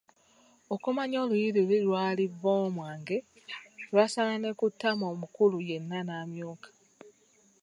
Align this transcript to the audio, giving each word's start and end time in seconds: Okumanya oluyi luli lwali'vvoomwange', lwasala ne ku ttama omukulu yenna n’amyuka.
Okumanya 0.73 1.17
oluyi 1.23 1.47
luli 1.55 1.77
lwali'vvoomwange', 1.85 3.25
lwasala 3.91 4.33
ne 4.39 4.51
ku 4.59 4.65
ttama 4.73 5.03
omukulu 5.13 5.57
yenna 5.69 5.99
n’amyuka. 6.07 6.69